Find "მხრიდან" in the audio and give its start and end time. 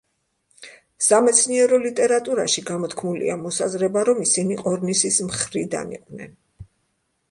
5.33-5.99